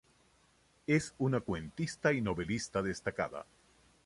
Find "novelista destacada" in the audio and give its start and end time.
2.21-3.45